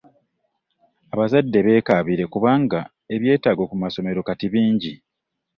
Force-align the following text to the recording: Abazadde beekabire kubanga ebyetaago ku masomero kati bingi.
Abazadde 1.13 1.59
beekabire 1.65 2.23
kubanga 2.33 2.79
ebyetaago 3.15 3.63
ku 3.69 3.75
masomero 3.83 4.19
kati 4.27 4.45
bingi. 4.53 4.93